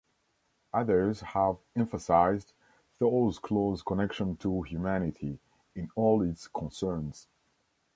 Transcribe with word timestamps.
Others 0.73 1.19
have 1.21 1.57
emphasized 1.75 2.53
Thor's 2.97 3.37
close 3.37 3.83
connection 3.83 4.35
to 4.37 4.63
humanity, 4.63 5.37
in 5.75 5.91
all 5.93 6.23
its 6.23 6.47
concerns. 6.47 7.27